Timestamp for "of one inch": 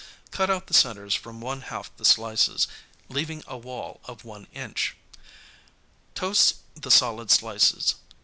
4.05-4.95